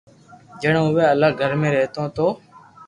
[0.61, 2.27] جڻي اووي الگ گھر ۾ رھتو تو